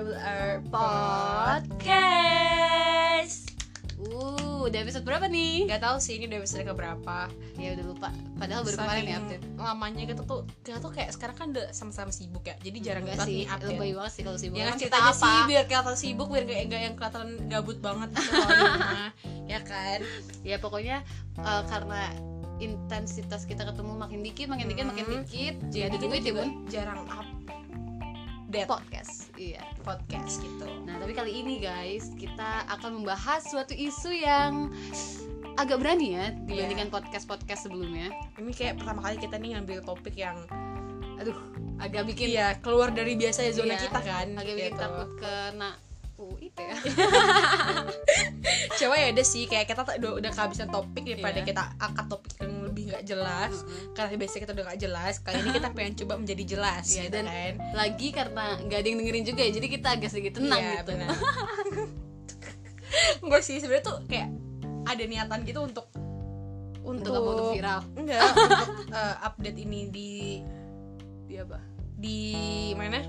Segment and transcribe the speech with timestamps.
[0.00, 1.92] Double R Podcast.
[4.00, 5.68] Uh, udah episode berapa nih?
[5.68, 7.28] Gak tahu sih ini udah episode keberapa
[7.60, 8.08] Ya udah lupa.
[8.40, 9.44] Padahal baru kemarin ya update.
[9.60, 13.28] lamanya kita tuh kita tuh kayak sekarang kan udah sama-sama sibuk ya jadi jarang banget
[13.28, 14.56] sih, nih update lebay banget sih kalau sibuk.
[14.56, 17.76] ya kan Emang cerita aja sih biar kelihatan sibuk biar gak, gak yang kelihatan gabut
[17.84, 18.40] banget gitu
[19.52, 20.00] ya kan
[20.48, 21.04] Ya pokoknya
[21.44, 22.08] eh, karena
[22.56, 25.60] intensitas kita ketemu makin dikit, makin dikit, makin dikit.
[25.68, 26.48] jadi duit ya bun.
[26.72, 27.04] jarang
[28.50, 29.30] update Podcast.
[29.38, 29.62] Iya.
[29.86, 34.74] podcast gitu Nah tapi kali ini guys kita akan membahas suatu isu yang
[35.54, 38.10] agak berani ya dibandingkan podcast-podcast sebelumnya.
[38.42, 40.34] ini kayak pertama kali kita nih ngambil topik yang
[41.22, 41.36] Aduh,
[41.78, 44.82] agak bikin iya keluar dari biasa zona Iya, kita kan agak bikin gitu.
[44.82, 45.70] takut kena
[46.18, 46.76] UIT ya.
[48.82, 51.46] Coba ya udah sih kayak kita udah, udah kehabisan topik daripada Iya.
[51.46, 52.59] kita angkat topik yang
[52.90, 53.92] nggak jelas Mm-mm.
[53.92, 57.14] karena biasanya kita udah gak jelas kali ini kita pengen coba menjadi jelas Iya, gitu
[57.14, 60.58] dan- kan Lagi karena nggak ada yang dengerin juga ya, jadi kita agak sedikit tenang
[60.58, 60.92] Iya, gitu.
[63.20, 64.28] Enggak sih sebenarnya tuh kayak
[64.84, 65.86] ada niatan gitu untuk
[66.80, 67.80] Untuk apa untuk viral?
[67.94, 70.10] enggak untuk eh, update ini di
[71.24, 71.58] Di apa?
[71.94, 72.18] di
[72.72, 73.04] mana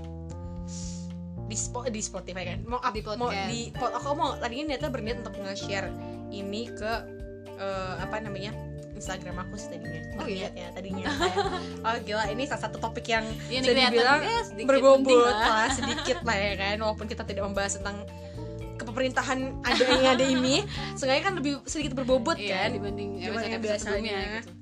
[1.42, 3.48] di spot di Spotify kan mau up, Di mau podcast.
[3.48, 5.88] di pod- aku mau tadinya niatnya berniat untuk nge-share
[6.30, 6.92] ini ke
[7.54, 8.52] eh, apa namanya
[9.02, 10.48] Instagram aku sih tadinya Oh, iya?
[10.54, 11.36] Ya tadinya kayak,
[11.82, 15.66] oh gila ini salah satu topik yang Ini bisa dibilang ya, berbobot lah.
[15.66, 18.06] lah sedikit lah ya kan walaupun kita tidak membahas tentang
[18.78, 20.62] kepemerintahan ada yang ada ini
[20.98, 23.78] seenggaknya kan lebih sedikit berbobot Iya, kan dibanding episode biasanya.
[23.82, 24.61] sebelumnya gitu.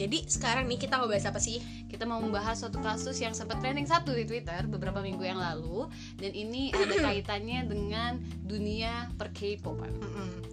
[0.00, 3.60] Jadi sekarang nih kita mau bahas apa sih Kita mau membahas suatu kasus yang sempat
[3.60, 9.34] trending satu di Twitter beberapa minggu yang lalu dan ini ada kaitannya dengan dunia per
[9.34, 9.90] K-popan.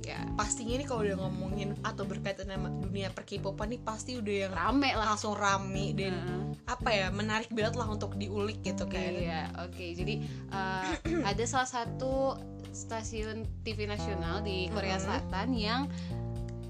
[0.02, 4.36] Ya, pastinya nih kalau udah ngomongin atau berkaitan sama dunia per K-popan nih pasti udah
[4.50, 5.14] yang rame lah.
[5.14, 6.18] langsung rame dan
[6.66, 9.86] apa ya menarik banget lah untuk diulik gitu kan Iya, oke.
[9.94, 10.92] Jadi uh,
[11.22, 12.36] ada salah satu
[12.74, 14.98] stasiun TV nasional di Korea.
[14.98, 15.82] Selatan yang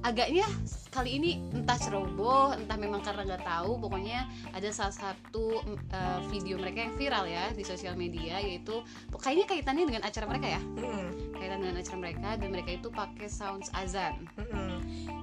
[0.02, 0.46] agaknya
[0.90, 6.58] kali ini entah ceroboh, entah memang karena nggak tahu, pokoknya ada salah satu uh, video
[6.58, 8.82] mereka yang viral ya di sosial media yaitu
[9.14, 13.28] kayaknya kaitannya dengan acara mereka ya, Mm-mm, kaitan dengan acara mereka dan mereka itu pakai
[13.28, 14.26] sounds azan.
[14.36, 14.80] mm-mm.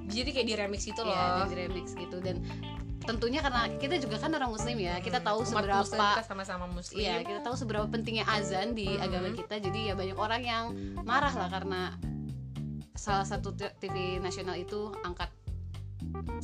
[0.07, 2.37] jadi kayak di remix itu Iya, loh dan di remix gitu dan
[3.05, 6.67] tentunya karena kita juga kan orang muslim ya, kita tahu Umat seberapa muslim, kita sama-sama
[6.67, 9.05] muslim Iya, kita tahu seberapa pentingnya azan di Mhm.
[9.05, 9.61] agama kita.
[9.61, 10.65] Jadi ya banyak orang yang
[11.05, 11.93] marah lah karena
[12.95, 15.31] salah satu TV nasional itu angkat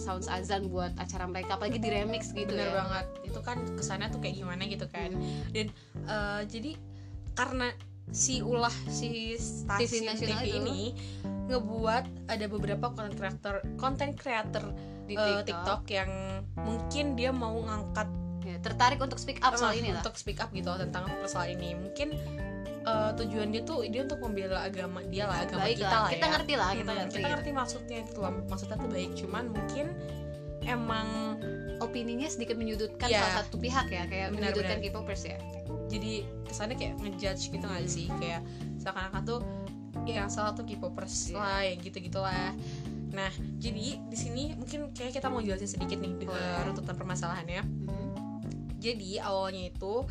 [0.00, 2.80] sounds azan buat acara mereka, apalagi di remix gitu bener ya.
[2.80, 5.10] banget itu kan kesannya tuh kayak gimana gitu kan
[5.52, 5.66] dan
[6.08, 6.72] eh, jadi
[7.36, 7.70] karena
[8.10, 10.56] si ulah si stasiun TV, nasional itu.
[10.58, 10.80] ini
[11.46, 14.64] ngebuat ada beberapa konten creator konten creator
[15.10, 16.10] Di eh, TikTok, TikTok yang
[16.54, 18.08] mungkin dia mau ngangkat
[18.40, 20.00] Ya, tertarik untuk speak up soal eh, ini lah.
[20.00, 22.16] untuk speak up gitu tentang persoalan ini mungkin
[22.82, 26.10] eh, tujuan dia tuh dia untuk membela agama dia lah agama Baik kita lah, lah
[26.10, 26.30] kita ya.
[26.30, 27.14] ngerti lah, kita Hmm, ngerti.
[27.14, 29.86] kita ngerti maksudnya itu lah maksudnya tuh baik cuman mungkin
[30.62, 31.08] emang
[31.80, 33.24] Opininya sedikit menyudutkan Iya.
[33.24, 34.78] salah satu pihak ya, kayak Benar, menyudutkan.
[34.80, 35.38] K-popers ya.
[35.88, 36.12] jadi
[36.44, 38.44] kesannya kayak ngejudge gitu nggak sih kayak
[38.78, 39.40] seakan-akan tuh
[40.04, 41.36] ya yang salah tuh K-popers Iya.
[41.36, 42.52] lah yang gitu gitulah
[43.10, 43.26] nah
[43.56, 46.62] jadi di sini mungkin kayak kita mau jelasin sedikit nih dengan Boleh.
[46.64, 48.08] runtutan permasalahannya Mhm.
[48.78, 50.06] jadi awalnya itu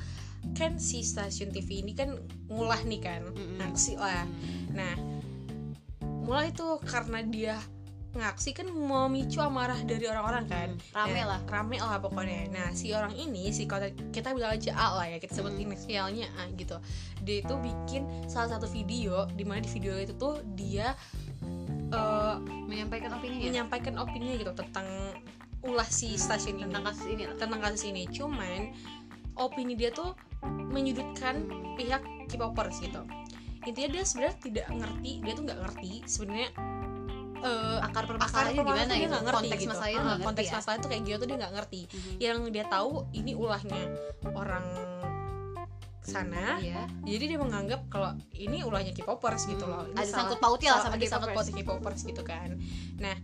[0.53, 2.15] kan si stasiun TV ini kan
[2.47, 3.57] ngulah nih kan Mm-mm.
[3.57, 4.25] ngaksi lah
[4.71, 4.93] nah
[6.23, 7.55] mulai itu karena dia
[8.09, 11.39] ngaksi kan memicu amarah dari orang-orang kan Hmm, Rame Nah, lah.
[11.45, 15.17] rame lah pokoknya nah si orang ini si konten kita bilang aja A lah ya
[15.17, 15.69] kita sebut Hmm.
[15.69, 16.81] inisialnya A gitu
[17.21, 20.97] dia itu bikin salah satu video di mana di video itu tuh dia
[21.89, 24.85] eh, Menyampaikan opininya menyampaikan opini gitu tentang
[25.59, 27.35] ulah si stasiun ini tentang kasus ini lah.
[27.35, 28.71] tentang kasus ini cuman
[29.35, 30.15] opini dia tuh
[30.69, 31.45] menyudutkan
[31.75, 33.03] pihak K-popers gitu
[33.61, 36.49] intinya dia sebenarnya tidak ngerti dia tuh nggak ngerti sebenarnya
[37.39, 39.69] eh, akar permasalahannya gimana dia gitu nggak ngerti konteks gitu.
[39.69, 42.13] masalahnya Ah, ngerti konteks ya masalah tuh kayak gitu tuh dia nggak ngerti Mhm.
[42.19, 43.81] yang dia tahu ini ulahnya
[44.29, 44.65] orang
[46.11, 46.81] sana Iya.
[47.03, 50.81] jadi dia menganggap kalau ini ulahnya K-popers gitu loh Ini Ada salah- sangkut pautnya lah
[50.81, 51.35] sama ada sangkut K-popers.
[51.37, 52.49] pautnya K-popers gitu kan
[52.97, 53.15] nah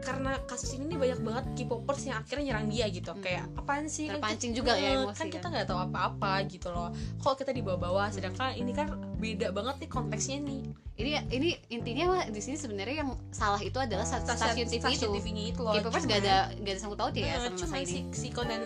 [0.00, 3.22] karena kasus ini nih banyak banget K-popers yang akhirnya nyerang dia gitu Hmm.
[3.22, 5.30] kayak apaan sih Kan Terpancing kita- juga ya eh, emosi kan kan.
[5.32, 8.90] kita nggak tahu apa-apa gitu loh kok kita dibawa-bawa sedangkan ini kan
[9.22, 10.62] beda banget nih konteksnya nih.
[10.92, 14.84] Ini ini intinya mah di sini sebenarnya yang salah itu adalah sta- stasiun TV itu.
[14.84, 15.72] Stasiun TV-nya itu loh.
[15.72, 18.60] K-popers Cuman- gak ada gak ada sangkut pautnya ya Nah, sama masalah si, si konten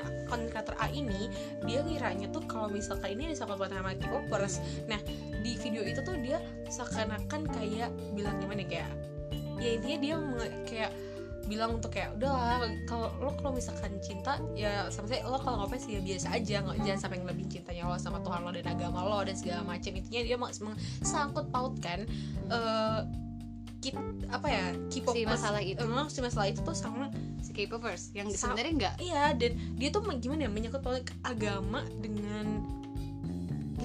[0.51, 1.31] creator A ini
[1.69, 4.55] dia ngiranya tuh kalau misalkan ini ada sangkut pautnya sama K-popers.
[4.89, 5.01] Nah
[5.45, 8.91] di video itu tuh dia seakan-akan kayak bilang gimana ya, kayak
[9.61, 10.17] ya intinya dia
[10.67, 10.91] kayak
[11.47, 12.59] bilang untuk kayak udah lah
[12.91, 16.77] kalau lo kalau misalkan cinta ya sama saya lo kalau ngefans ya biasa aja nggak
[16.83, 19.91] jangan sampai ngelebihin cintanya lo sama Tuhan lo dan agama lo dan segala macam.
[19.95, 20.51] Intinya dia mau
[21.03, 22.05] sangkut pautkan
[22.51, 23.01] eh
[23.81, 23.95] kit,
[24.33, 25.79] apa ya K-pop Si masalah itu.
[25.79, 30.03] eh, si masalah itu tuh sama si K-popers yang sebenarnya enggak iya dan dia tuh
[30.19, 32.65] gimana ya menyangkut paut agama dengan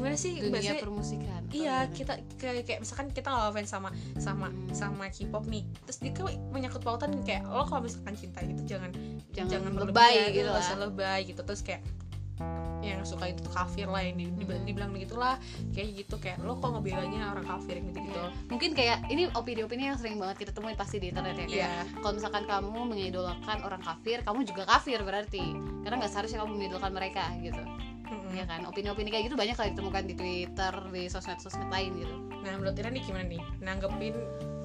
[0.01, 1.93] gimana sih dunia bahasanya permusikan Iya, gimana?
[1.93, 4.67] kita kayak, kayak misalkan kita nggak fans sama sama Hmm.
[4.71, 8.89] sama K-pop nih, terus dia kan menyangkut pautan kayak lo kalau misalkan cinta gitu jangan
[9.31, 10.77] Jangan lebay berlebihan, gitu lah.
[10.81, 11.85] lebay gitu terus kayak
[12.81, 14.65] yang suka itu tuh kafir lah yang di- di- Hmm.
[14.65, 15.37] dibilang begitu lah
[15.69, 18.19] kayak gitu kayak lo kok ngebelanya orang kafir gitu gitu
[18.49, 21.73] mungkin kayak ini opini-opini yang sering banget kita temuin pasti di internet ya kayak Iya.
[21.95, 25.45] kalau misalkan kamu mengidolakan orang kafir kamu juga kafir berarti
[25.79, 27.61] karena nggak seharusnya kamu mengidolakan mereka gitu
[28.11, 28.35] Mm-mm.
[28.35, 28.67] ya kan?
[28.67, 32.15] Opini-opini kayak gitu banyak kali ditemukan di Twitter di sosmed-sosmed lain gitu.
[32.43, 33.41] Nah menurut Ira nih gimana nih?
[33.63, 34.15] Nanggepin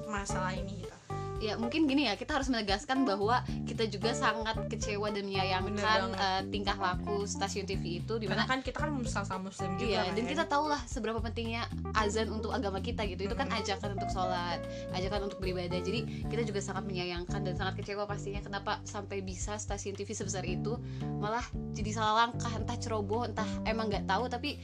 [0.07, 0.96] masalah ini gitu
[1.37, 6.41] ya mungkin gini ya kita harus menegaskan bahwa kita juga sangat kecewa dan menyayangkan eh,
[6.49, 10.01] tingkah laku stasiun TV itu karena di mana kan kita kan sama-sama muslim juga Iya,
[10.09, 10.13] kan.
[10.17, 11.63] dan kita tahu lah seberapa pentingnya
[11.93, 13.29] azan untuk agama kita gitu.
[13.29, 13.61] Itu kan Mm-mm.
[13.61, 14.59] ajakan untuk sholat,
[14.93, 15.79] ajakan untuk beribadah.
[15.79, 20.43] Jadi kita juga sangat menyayangkan dan sangat kecewa pastinya kenapa sampai bisa stasiun TV sebesar
[20.43, 20.75] itu
[21.21, 24.25] malah jadi salah langkah, entah ceroboh, entah emang nggak tahu.
[24.27, 24.57] Tapi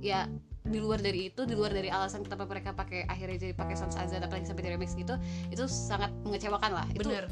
[0.00, 0.26] ya
[0.64, 3.92] di luar dari itu, di luar dari alasan kenapa mereka pakai akhirnya jadi pakai sound
[4.00, 5.12] azan apalagi sampai di remix gitu,
[5.52, 6.86] itu sangat mengecewakan lah.
[6.96, 7.28] Itu bener.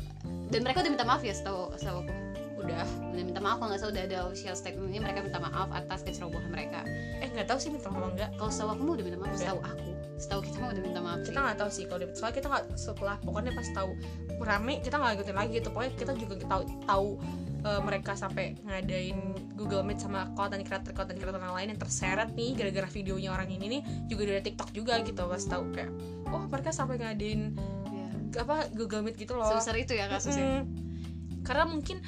[0.53, 2.13] dan mereka udah minta maaf ya setahu setahu aku.
[2.63, 2.85] udah.
[3.11, 6.53] Udah minta maaf kalau nggak salah udah ada official statementnya mereka minta maaf atas kecerobohan
[6.53, 6.85] mereka.
[7.25, 9.91] Eh nggak tahu sih minta maaf enggak kalau setahu aku udah minta maaf setahu aku.
[10.21, 13.17] Setahu kita mah udah minta maaf kita nggak tahu sih kalau soalnya kita nggak setelah
[13.25, 13.91] pokoknya pas tahu
[14.45, 15.69] rame kita nggak ikutin lagi gitu.
[15.73, 17.09] Pokoknya kita juga tahu tahu
[17.63, 19.19] eh, mereka sampai ngadain
[19.55, 23.49] Google Meet sama konten creator konten creator yang lain yang terseret nih gara-gara videonya orang
[23.49, 25.91] ini nih juga dari TikTok juga gitu pas tahu kayak
[26.29, 27.55] oh mereka sampai ngadain
[27.93, 28.43] Iya.
[28.49, 29.45] apa Google Meet gitu loh.
[29.47, 30.65] Sebesar itu ya kasusnya.
[30.65, 30.65] Mm.
[31.43, 31.99] karena mungkin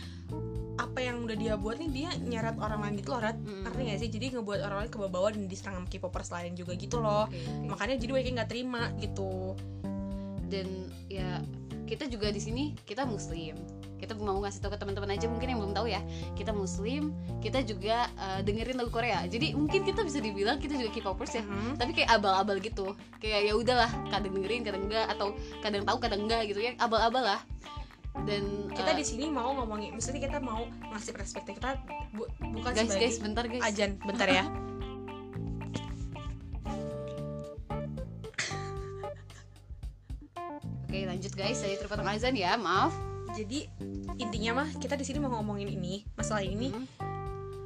[0.74, 3.62] apa yang udah dia buat nih dia nyeret orang lain gitu loh Rat Mm.
[3.62, 4.08] ngerti gak sih?
[4.10, 7.30] Jadi ngebuat orang lain kebawa dan diserang sama K-popers lain juga gitu loh.
[7.62, 9.54] Makanya jadi mereka nggak terima gitu.
[10.48, 11.38] Dan ya
[11.84, 13.54] kita juga di sini kita muslim
[14.04, 16.00] kita mau ngasih tahu ke teman-teman aja mungkin yang belum tahu ya.
[16.36, 19.24] Kita muslim kita juga eh, dengerin lagu Korea.
[19.24, 21.44] Jadi mungkin kita bisa dibilang kita juga K-popers ya.
[21.44, 21.80] Mhm.
[21.80, 22.92] tapi kayak abal-abal gitu.
[23.18, 25.32] Kayak ya udahlah kadang dengerin kadang enggak atau
[25.64, 26.76] kadang tahu kadang enggak gitu ya.
[26.76, 27.40] Abal-abal lah.
[28.22, 30.62] Dan kita eh, di sini mau ngomongin maksudnya kita mau
[30.94, 31.82] ngasih perspektif kita
[32.14, 33.62] bu- bukan guys sebagai guys bentar guys.
[33.66, 33.90] ajan.
[34.06, 34.44] Bentar ya.
[40.86, 41.58] Oke lanjut guys.
[41.58, 42.54] Saya terpotong azan ya.
[42.54, 42.94] Maaf
[43.34, 43.58] jadi
[44.16, 46.86] intinya mah kita di sini mau ngomongin ini masalah ini Hmm.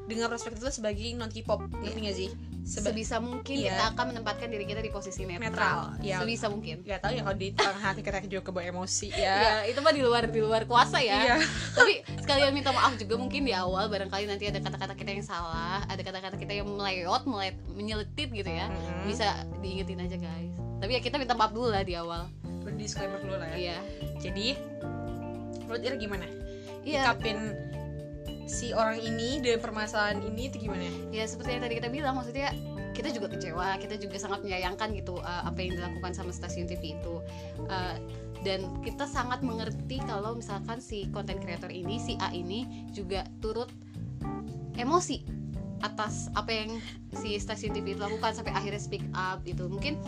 [0.05, 2.31] dengan perspektif itu sebagai non K-pop ngerti nggak sih
[2.65, 3.71] Seba- sebisa mungkin Iya.
[3.71, 6.17] kita akan menempatkan diri kita di posisi netral, Netral, ya.
[6.19, 9.55] sebisa mungkin nggak tahu ya kalau di tengah hati kita juga kebawa emosi ya ya
[9.65, 11.37] itu mah di luar di luar kuasa ya Iya.
[11.73, 15.81] tapi sekalian minta maaf juga mungkin di awal barangkali nanti ada kata-kata kita yang salah
[15.83, 19.05] ada kata-kata kita yang meleot melet, menyelitit gitu ya Mhm.
[19.07, 22.29] bisa diingetin aja guys tapi ya kita minta maaf dulu lah di awal
[22.71, 23.79] disclaimer dulu lah ya iya
[24.19, 24.61] jadi
[25.69, 26.27] menurut Ira gimana?
[26.83, 27.39] Iya Nyikapin
[28.49, 30.89] si orang ini dan permasalahan ini itu gimana?
[31.13, 32.57] Ya seperti yang tadi kita bilang maksudnya
[32.97, 36.97] kita juga kecewa kita juga sangat menyayangkan gitu uh, apa yang dilakukan sama stasiun TV
[36.97, 37.21] itu.
[37.69, 38.01] Uh,
[38.43, 43.69] dan kita sangat mengerti kalau misalkan si konten creator ini si A ini juga turut
[44.79, 45.39] emosi
[45.79, 46.71] atas apa yang
[47.15, 49.71] si stasiun TV itu lakukan sampai akhirnya speak up gitu.
[49.71, 49.99] Mungkin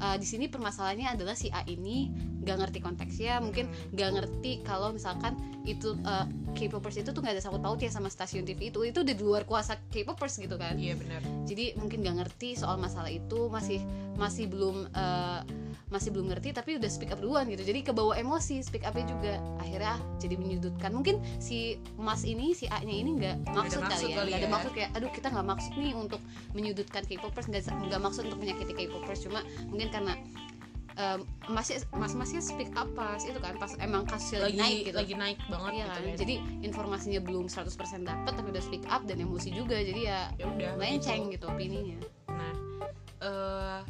[0.00, 2.08] uh, di sini permasalahannya adalah si A ini
[2.48, 3.92] nggak ngerti konteksnya mungkin Hmm.
[3.92, 5.36] nggak ngerti kalau misalkan
[5.68, 6.24] itu uh,
[6.56, 8.80] K-popers itu tuh nggak ada sangkut pautnya sama stasiun TV itu.
[8.82, 10.74] Itu udah di luar kuasa K-popers gitu kan.
[10.80, 11.20] Iya benar.
[11.44, 13.84] Jadi mungkin nggak ngerti soal masalah itu masih
[14.16, 15.44] masih belum uh,
[15.88, 17.62] masih belum ngerti tapi udah speak up duluan gitu.
[17.64, 20.90] Jadi kebawa emosi speak upnya juga akhirnya jadi menyudutkan.
[20.92, 24.48] Mungkin si mas ini si A nya ini nggak maksud, maksud kali ya nggak ada
[24.48, 24.52] ya.
[24.52, 26.20] maksud kayak aduh kita nggak maksud nih untuk
[26.56, 29.20] menyudutkan K-popers nggak nggak maksud untuk menyakiti K-popers.
[29.28, 30.12] Cuma mungkin karena
[30.98, 34.78] em, masih mas masnya speak up pas itu kan pas emang kasusnya lagi, lagi naik
[34.82, 34.96] gitu.
[34.98, 36.02] lagi naik banget Iya gitu kan?
[36.02, 36.18] kan.
[36.18, 36.34] Jadi
[36.66, 40.70] informasinya belum 100% dapat tapi udah speak up dan emosi juga jadi ya ya udah
[40.74, 41.46] melenceng gitu.
[41.46, 41.98] opininya.
[42.34, 42.54] Nah
[43.22, 43.80] eh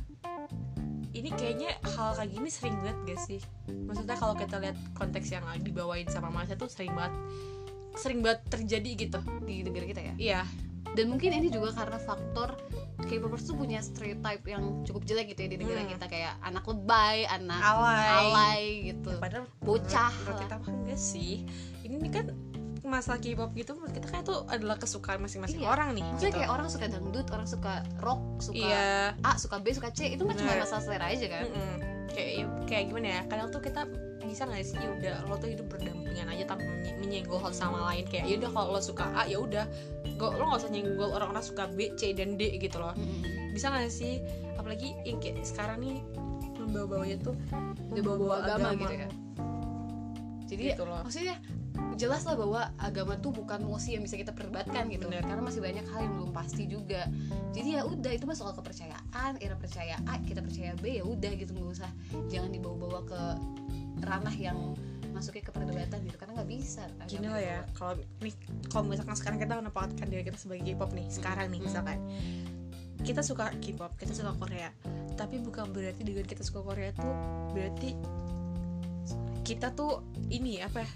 [1.16, 3.40] ini kayaknya hal kayak gini sering banget gak sih?
[3.66, 7.16] Maksudnya kalau kita lihat konteks yang dibawain sama Masya tuh sering banget
[7.96, 9.18] sering banget terjadi gitu.
[9.42, 10.14] Di negara kita ya?
[10.20, 10.40] Iya
[10.92, 12.56] dan mungkin ini juga karena faktor
[13.00, 15.92] K-popers tuh punya stereotype yang cukup jelek gitu ya di negara Hmm.
[15.92, 19.10] kita kayak anak lebay, anak alay, alay gitu.
[19.16, 21.34] padahal Bocah menurut, kita mah enggak sih
[21.80, 22.26] ini kan
[22.80, 25.68] masalah K-pop gitu menurut kita kan itu adalah kesukaan masing-masing Iya.
[25.68, 26.38] orang nih Maksudnya gitu.
[26.38, 28.86] kayak orang suka dangdut, orang suka rock, suka iya
[29.20, 31.44] A, suka B, suka C, itu kan cuma masalah selera aja kan.
[31.46, 31.76] Mm-mm.
[32.08, 33.84] kayak kayak gimana ya kadang tuh kita
[34.28, 34.76] bisa nggak sih?
[34.76, 38.04] Ya udah lo tuh hidup berdampingan aja tanpa menye- menyenggol satu sama lain.
[38.04, 39.64] Kayak ya udah kalau lo suka A ya udah.
[40.20, 42.92] Lo nggak usah nyenggol orang-orang suka B C dan D gitu loh.
[43.56, 44.20] Bisa nggak sih?
[44.60, 45.98] Apalagi yang kayak sekarang nih
[46.58, 47.34] membawa-bawanya tuh
[47.94, 49.08] Udah bawa agama, gitu ya
[50.48, 51.04] jadi gitu loh.
[51.04, 51.36] maksudnya
[52.00, 55.06] jelas lah bahwa agama tuh bukan musi yang bisa kita perdebatkan gitu.
[55.06, 55.22] Bener.
[55.22, 57.06] karena masih banyak hal yang belum pasti juga.
[57.52, 61.30] Jadi ya udah itu mah soal kepercayaan Ira percaya A kita percaya B ya udah
[61.36, 61.90] gitu nggak usah
[62.32, 63.20] jangan dibawa-bawa ke
[64.02, 64.76] ranah yang
[65.12, 67.48] masuknya ke perdebatan gitu karena nggak bisa agama gini itu.
[67.50, 68.34] ya kalau nih
[68.70, 71.98] kalau misalkan sekarang kita menempatkan diri kita sebagai K-pop nih sekarang nih misalkan.
[72.98, 74.70] Kita suka K-pop kita suka Korea
[75.18, 77.14] tapi bukan berarti dengan kita suka Korea tuh
[77.50, 77.94] berarti
[79.42, 80.90] kita tuh ini apa ya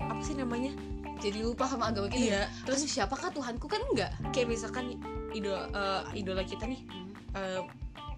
[0.00, 0.72] apa sih namanya?
[1.18, 2.42] Jadi lupa sama agama kita iya.
[2.62, 4.12] Terus siapakah Tuhanku kan enggak?
[4.30, 5.02] Kayak misalkan
[5.34, 6.80] idola eh, idola kita nih
[7.34, 7.60] eh,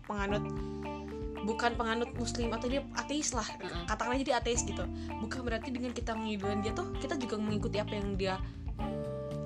[0.05, 0.45] penganut
[1.45, 3.47] bukan penganut muslim atau dia ateis lah.
[3.47, 3.85] Heeh.
[3.89, 4.85] katakan aja dia ateis gitu.
[5.21, 8.37] Bukan berarti dengan kita mengidolakan dia tuh kita juga mengikuti apa yang dia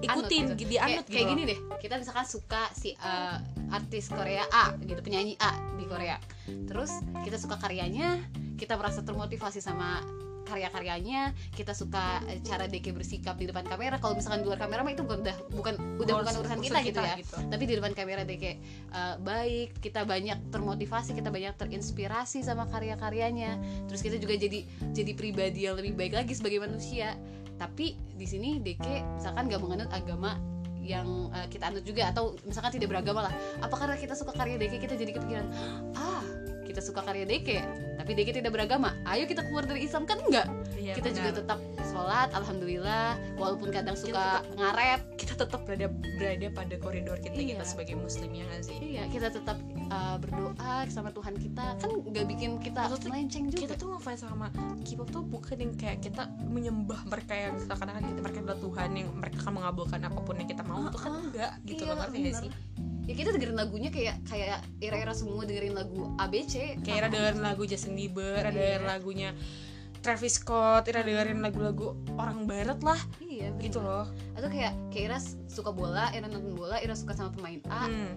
[0.04, 0.68] ikutin Anut gitu.
[0.68, 1.58] dia kayak, anut gitu kayak gini deh.
[1.80, 3.38] Kita misalkan suka si uh,
[3.72, 6.20] artis Korea A gitu penyanyi A di Korea.
[6.46, 6.90] Terus
[7.24, 8.20] kita suka karyanya
[8.60, 10.04] kita merasa termotivasi sama
[10.44, 13.96] karya-karyanya kita suka eh, cara Deke bersikap di depan kamera.
[13.98, 17.00] Kalau misalkan di luar kamera mah itu bukan udah bukan udah bukan urusan kita, gitu
[17.00, 17.16] ya.
[17.48, 18.60] tapi di depan kamera Deke
[18.92, 23.58] uh, baik kita banyak termotivasi kita banyak terinspirasi sama karya-karyanya.
[23.88, 27.16] Terus kita juga jadi jadi pribadi yang lebih baik lagi sebagai manusia.
[27.54, 30.36] Tapi di sini Deke misalkan gak menganut agama
[30.84, 33.34] yang uh, kita anut juga atau misalkan tidak beragama lah.
[33.64, 35.46] Apa karena kita suka karya Deke kita jadi kepikiran
[35.96, 36.33] ah
[36.74, 37.62] kita suka karya Deke
[37.94, 41.38] tapi Deke tidak beragama ayo kita keluar dari Islam kan enggak Iya, kita juga benar.
[41.40, 44.10] tetap sholat alhamdulillah walaupun kadang suka
[44.42, 45.86] tetap- ngaret kita tetap berada
[46.18, 47.48] berada pada koridor kita Iya.
[47.54, 49.56] kita sebagai muslim ya nggak sih iya kita tetap
[49.88, 54.20] uh, berdoa sama Tuhan kita kan nggak bikin kita Maksudnya melenceng juga kita tuh ngefans
[54.20, 54.46] sama
[54.82, 59.08] K-pop tuh bukan yang kayak kita menyembah mereka yang seakan-akan kita mereka adalah Tuhan yang
[59.14, 61.22] mereka akan mengabulkan apa pun yang kita mau itu kan Ah, ah.
[61.22, 62.50] enggak gitu Iya, loh ngerti sih
[63.04, 67.62] ya kita dengerin lagunya kayak kayak era-era semua dengerin lagu ABC kayak ada dengerin lagu
[67.64, 68.80] Justin Bieber ada Iya.
[68.80, 69.30] dengerin lagunya
[70.00, 73.00] Travis Scott ada dengerin lagu-lagu orang barat lah.
[73.18, 73.62] Iya bener.
[73.62, 74.04] gitu loh.
[74.32, 75.18] Atau kayak kayak Ira
[75.48, 77.88] suka bola Ira nonton bola Ira suka sama pemain A.
[77.88, 78.12] Hmm.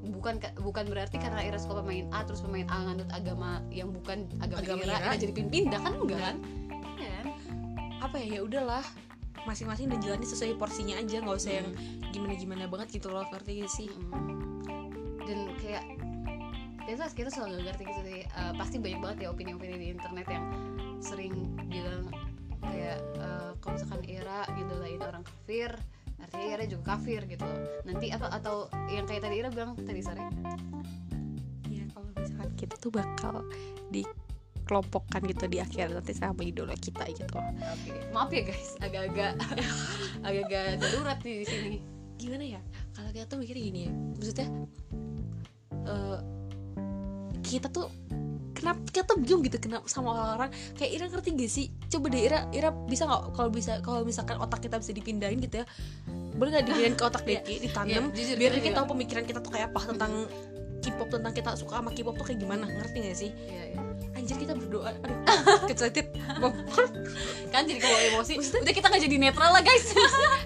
[0.00, 3.88] bukan ka- bukan berarti karena Ira suka pemain A terus pemain A nganut agama yang
[3.88, 5.76] bukan agama, Agama Ira, jadi pindah.
[5.76, 6.20] Kan enggak?
[6.20, 6.36] Kan
[6.96, 7.26] Iya kan?
[8.00, 8.26] apa ya?
[8.36, 8.84] Ya udahlah
[9.44, 12.10] masing-masing dan jalani sesuai porsinya aja nggak usah yang Hmm.
[12.10, 14.38] gimana-gimana banget gitu loh ngerti gak sih Mm.
[15.22, 15.84] dan kayak
[16.82, 20.26] kita kita selalu nggak ngerti gitu deh Eh, pasti banyak banget ya opini-opini di internet
[20.26, 20.44] yang
[20.98, 21.34] sering
[21.66, 22.10] bilang
[22.60, 25.70] kayak eh, kalau misalkan Ira ngidolain orang kafir
[26.18, 27.48] artinya Ira juga kafir gitu
[27.84, 30.20] nanti apa atau yang kayak tadi Ira bilang tadi sore
[31.66, 33.40] ya kalau misalkan kita tuh bakal
[34.70, 37.26] dikelompokkan gitu di akhir nanti sama idola kita gitu.
[37.34, 39.34] Oke, maaf ya guys, agak-agak
[40.30, 41.74] agak-agak darurat nih di sini.
[42.14, 42.60] gimana ya?
[42.94, 44.46] Kalau kita tuh mikirnya gini ya maksudnya
[45.88, 46.18] eh,
[47.42, 47.90] kita tuh
[48.54, 50.54] kenapa kita tuh bingung gitu kenapa sama orang-orang.
[50.78, 51.66] Kayak Ira ngerti gak sih?
[51.90, 55.64] Coba deh Ira Ira bisa nggak kalau bisa kalau misalkan otak kita bisa dipindahin gitu
[55.64, 55.66] ya?
[56.38, 58.04] Boleh nggak dipindahin ke otak Iya, Deki ditanam?
[58.06, 60.12] iya, jujur, biar kita kita tahu pemikiran kita tuh kayak apa tentang
[60.80, 63.80] K-pop tentang kita suka sama K-pop tuh kayak gimana ngerti gak sih Iya, iya.
[64.12, 65.18] anjir kita berdoa aduh
[65.68, 66.08] kecetit
[67.52, 69.90] Kan jadi kalau emosi, udah kita nggak jadi netral lah guys.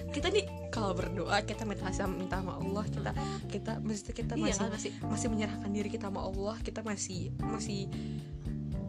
[0.09, 3.11] kita nih kalau berdoa kita minta sama minta sama Allah kita
[3.47, 4.91] kita mesti kita Iya masih kan masih.
[5.03, 7.85] masih menyerahkan diri kita sama Allah kita masih masih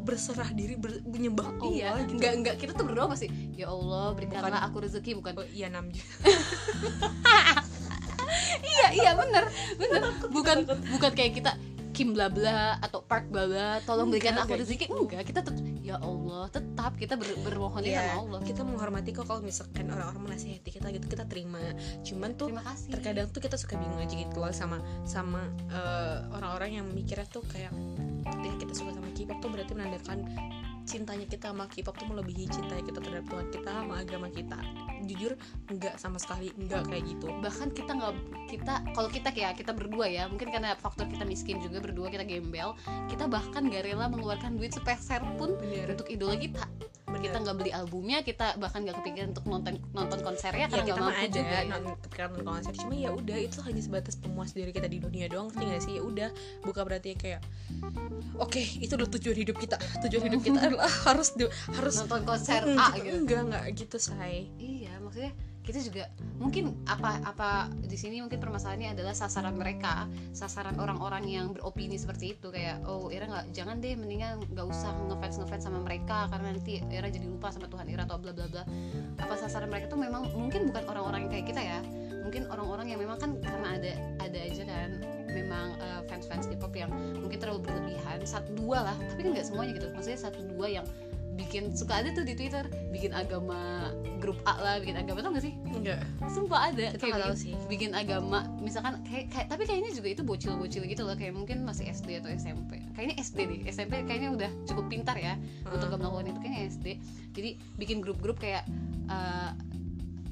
[0.00, 3.28] berserah diri ber, menyembah Iya, Allah gitu nggak nggak kita tuh berdoa masih.
[3.52, 4.66] Ya Allah berikanlah Bukan.
[4.66, 5.32] aku rezeki bukan.
[5.34, 6.14] Oh, iya enam juga
[8.66, 9.44] iya iya bener.
[9.78, 10.02] Bener.
[10.30, 10.56] Bukan
[10.90, 11.52] bukan kayak kita
[11.96, 14.84] Kim bla bla atau Park bla bla tolong berikan Enggak, aku rezeki.
[14.92, 18.40] Enggak kita tetap ya Allah tetap kita ber, bermohonnya Iya, sama Allah.
[18.44, 21.62] kita menghormati kok kalau misalkan orang-orang menasihati kita gitu kita terima.
[22.04, 22.90] Cuman tuh terima kasih.
[22.92, 24.76] terkadang tuh kita suka bingung aja gitu loh sama
[25.08, 27.72] sama eh, orang-orang yang mikirnya tuh kayak
[28.44, 30.18] ya kita suka sama K-pop tuh berarti menandakan
[30.86, 34.58] cintanya kita sama K-pop tuh melebihi cintanya kita terhadap Tuhan kita sama agama kita.
[35.04, 35.32] Jujur
[35.68, 37.28] enggak sama sekali enggak kayak gitu.
[37.42, 38.14] Bahkan kita nggak
[38.46, 42.22] kita kalau kita kayak kita berdua ya mungkin karena faktor kita miskin juga berdua kita
[42.22, 42.78] gembel
[43.10, 45.90] kita bahkan gak rela mengeluarkan duit sepeser pun bener.
[45.92, 46.62] untuk idola kita
[47.26, 50.94] kita nggak beli albumnya kita bahkan nggak kepikiran untuk nonton nonton konsernya ya karena kita
[50.94, 51.58] nggak mampu ada juga.
[51.58, 51.76] ya.
[52.06, 52.72] kepikiran nonton konser.
[52.78, 55.92] Cuma ya udah itu hanya sebatas pemuas diri kita di dunia doang ngerti gak sih?
[55.98, 56.28] Ya udah
[56.62, 57.40] bukan berarti kayak
[58.38, 59.76] oke itu udah tujuan hidup kita.
[60.06, 61.28] Tujuan hidup kita adalah harus
[61.74, 63.04] harus nonton konser Mm, A gitu.
[63.04, 63.16] gitu.
[63.22, 64.48] Enggak enggak gitu say.
[64.58, 65.32] Iya maksudnya
[65.66, 66.06] kita juga
[66.38, 67.50] mungkin apa apa
[67.82, 72.54] di sini mungkin permasalahannya adalah sasaran mereka sasaran orang-orang yang beropini seperti itu.
[72.54, 76.78] Kayak oh Ira nggak jangan deh mendingan nggak usah ngefans ngefans sama mereka karena nanti
[76.86, 78.62] Ira jadi lupa sama Tuhan Ira atau bla bla bla.
[79.18, 81.80] Apa sasaran mereka tuh memang mungkin bukan orang-orang yang kayak kita ya.
[82.22, 83.92] Mungkin orang-orang yang memang kan karena ada
[84.22, 84.90] ada aja kan
[85.26, 88.22] memang uh, fans-fans K-pop yang mungkin terlalu berlebihan.
[88.22, 89.90] Satu dua lah tapi kan nggak semuanya gitu.
[89.98, 90.86] Maksudnya satu dua yang
[91.36, 95.44] bikin suka ada tuh di Twitter bikin agama grup A lah bikin agama tau gak
[95.44, 95.54] sih?
[95.68, 96.00] Enggak.
[96.32, 97.54] Sumpah ada kayak bikin, sih.
[97.68, 101.92] bikin agama misalkan kayak, kayak tapi kayaknya juga itu bocil-bocil gitu loh kayak mungkin masih
[101.92, 105.36] SD atau SMP kayaknya SD deh SMP kayaknya udah cukup pintar ya
[105.68, 106.86] untuk gak melakukan itu kayaknya SD
[107.36, 108.64] jadi bikin grup-grup kayak
[109.12, 109.52] eh,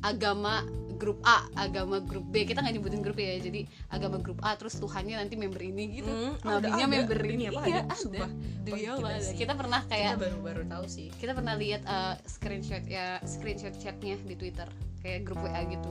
[0.04, 0.64] agama
[0.98, 2.42] grup A, agama grup B.
[2.42, 3.62] Kita nggak nyebutin grup ya, jadi
[3.94, 6.10] agama grup A terus Tuhannya nanti member ini gitu.
[6.10, 7.50] Hmm, oh, Nabinya member ini.
[7.50, 7.94] apa Iya, ada?
[7.94, 8.26] ada.
[8.64, 9.32] Demi Allah ada.
[9.34, 13.74] Kita pernah kita kayak baru baru tahu sih kita pernah lihat uh, screenshot ya screenshot
[13.76, 14.68] chatnya di Twitter
[15.04, 15.90] kayak grup WA gitu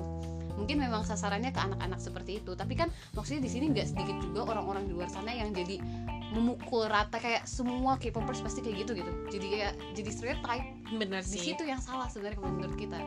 [0.53, 4.53] mungkin memang sasarannya ke anak-anak seperti itu tapi kan maksudnya di sini nggak sedikit juga
[4.53, 5.81] orang-orang di luar sana yang jadi
[6.33, 11.37] memukul rata kayak semua K-popers pasti kayak gitu gitu jadi kayak jadi stereotype benar di
[11.41, 13.01] sih situ yang salah sebenarnya menurut kita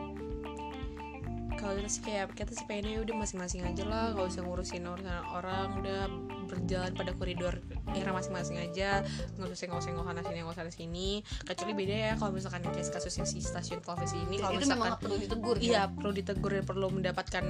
[1.57, 5.25] kalau kita sih kayak kita sih pengennya udah masing-masing aja lah nggak usah ngurusin urusan
[5.33, 6.01] orang udah
[6.47, 7.59] berjalan pada koridor
[7.97, 9.03] era masing-masing aja.
[9.35, 11.09] Nggak usah nggak usah nggak sana sini nggak sana sini.
[11.43, 15.01] Kecuali beda ya kalau misalkan kayak kasusnya si stasiun televisi ini kalau itu memang misalkan
[15.01, 15.65] perlu ditegur kan?
[15.65, 17.45] iya perlu ditegur dan perlu mendapatkan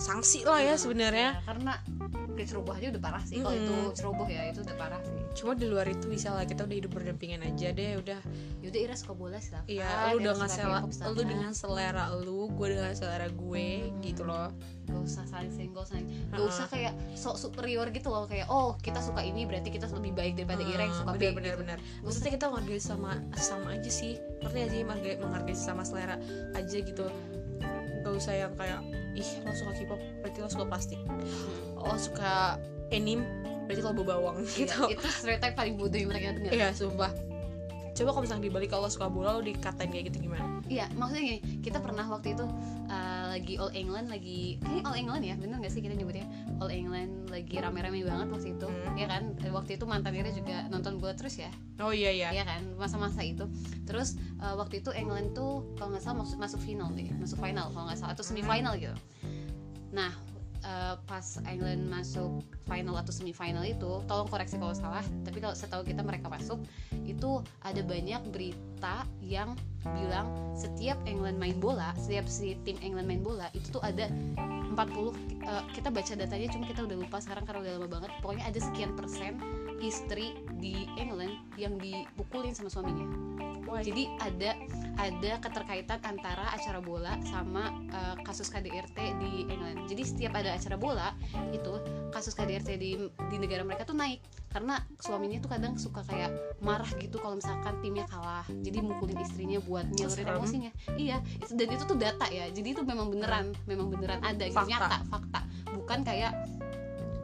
[0.00, 1.30] sanksi lah ya sebenarnya.
[1.36, 1.74] Ya, karena
[2.40, 3.74] kayak ceroboh aja udah parah sih kalau itu.
[3.92, 5.20] Ceroboh ya itu udah parah sih.
[5.36, 8.20] Cuma di luar itu bisa lah kita udah hidup berdampingan aja deh udah.
[8.64, 11.12] Yaudah Ira suka bola silakan iya lu suka selera K-pop, silakan.
[11.12, 13.66] lu dengan selera lu gue dengan selera gue
[14.00, 14.48] gitu loh.
[14.90, 16.50] Gak usah saling senggol saling gak Ha-ha.
[16.50, 20.34] usah kayak sok superior gitu loh kayak oh kita suka ini berarti kita lebih baik
[20.34, 21.60] daripada Ira yang suka B bener bener gitu.
[21.62, 24.18] bener maksudnya kita menghargai sama sama aja sih.
[24.42, 24.82] Ngerti sih?
[24.82, 26.16] Menghargai, menghargai sama selera
[26.56, 27.06] aja gitu.
[28.02, 28.80] Gak usah yang kayak
[29.12, 31.00] ih lo suka K-pop berarti lo suka plastik.
[31.74, 32.56] Lo suka
[32.90, 33.24] anime
[33.66, 34.78] berarti lo bawa bawang Iya, gitu.
[34.90, 36.52] itu stereotype paling bodoh yang mereka dengar.
[36.52, 37.10] Iya sumpah.
[37.90, 40.46] Coba kalau misalnya dibalik kalau lo suka bola lo dikatain kayak gitu gimana?
[40.70, 42.46] Iya maksudnya gini kita pernah waktu itu
[42.86, 46.24] uh, lagi All England lagi kayaknya All England ya bener gak sih kita nyebutnya?
[46.62, 48.94] All England lagi rame-rame banget waktu itu Hmm.
[48.96, 49.22] ya kan?
[49.50, 51.50] Waktu itu mantan Ira juga nonton bola terus ya?
[51.82, 52.30] Oh iya iya.
[52.30, 52.62] Iya kan?
[52.78, 53.44] Masa-masa itu.
[53.84, 57.68] Terus uh, waktu itu England tuh kalau nggak salah masuk masuk final deh masuk final
[57.74, 58.94] kalau nggak salah atau semifinal gitu
[59.90, 60.14] nah
[60.64, 65.82] uh, pas England masuk final atau semifinal itu tolong koreksi kalau salah tapi kalau setahu
[65.82, 66.60] kita mereka masuk
[67.04, 73.22] itu ada banyak berita yang bilang setiap England main bola setiap si tim England main
[73.24, 74.06] bola itu tuh ada
[74.38, 75.12] 40 uh,
[75.74, 78.92] kita baca datanya cuma kita udah lupa sekarang karena udah lama banget pokoknya ada sekian
[78.94, 79.40] persen
[79.80, 83.08] istri di England yang dipukulin sama suaminya.
[83.70, 84.58] Wah, jadi ada
[84.98, 89.86] ada keterkaitan antara acara bola sama uh, kasus KDRT di England.
[89.86, 91.14] Jadi setiap ada acara bola
[91.54, 91.78] itu
[92.10, 92.98] kasus KDRT di
[93.30, 94.18] di negara mereka tuh naik.
[94.50, 98.42] Karena suaminya tuh kadang suka kayak marah gitu kalau misalkan timnya kalah.
[98.50, 100.38] Jadi mukulin istrinya buat nyalurin serem.
[100.42, 100.72] emosinya.
[100.98, 101.22] Iya
[101.54, 102.50] dan itu tuh data ya.
[102.50, 104.50] Jadi itu memang beneran memang beneran ada.
[104.50, 104.66] Gitu, Fakta.
[104.66, 105.40] nyata fakta.
[105.70, 106.32] Bukan kayak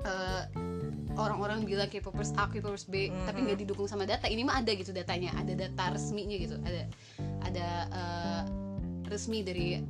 [0.06, 0.42] eh,
[1.16, 3.24] orang-orang bilang K-popers A, K-popers B, Mhm.
[3.26, 4.28] tapi nggak didukung sama data.
[4.28, 6.82] Ini mah ada gitu datanya, ada data resminya gitu, ada
[7.42, 8.42] ada eh,
[9.08, 9.80] resmi dari